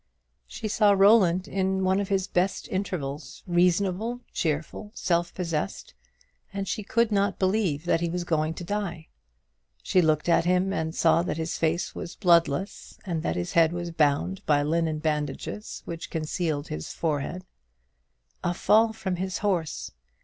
[0.47, 5.93] She saw Roland in one of his best intervals, reasonable, cheerful, self possessed,
[6.51, 9.09] and she could not believe that he was going to die.
[9.83, 13.73] She looked at him, and saw that his face was bloodless, and that his head
[13.73, 17.45] was bound by linen bandages, which concealed his forehead.
[18.43, 19.91] A fall from his horse!